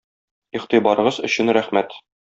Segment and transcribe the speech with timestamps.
[0.59, 1.99] Игътибарыгыз өчен рәхмәт!